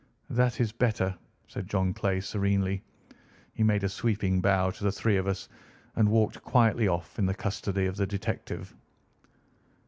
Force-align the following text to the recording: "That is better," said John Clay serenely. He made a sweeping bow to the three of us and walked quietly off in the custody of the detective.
"That 0.31 0.59
is 0.59 0.71
better," 0.71 1.15
said 1.47 1.67
John 1.67 1.93
Clay 1.93 2.21
serenely. 2.21 2.81
He 3.53 3.61
made 3.61 3.83
a 3.83 3.87
sweeping 3.87 4.41
bow 4.41 4.71
to 4.71 4.83
the 4.83 4.91
three 4.91 5.15
of 5.17 5.27
us 5.27 5.47
and 5.95 6.09
walked 6.09 6.41
quietly 6.41 6.87
off 6.87 7.19
in 7.19 7.27
the 7.27 7.35
custody 7.35 7.85
of 7.85 7.97
the 7.97 8.07
detective. 8.07 8.73